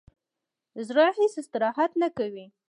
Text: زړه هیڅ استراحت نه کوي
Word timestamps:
زړه 0.87 1.05
هیڅ 1.17 1.33
استراحت 1.41 1.91
نه 2.01 2.07
کوي 2.17 2.45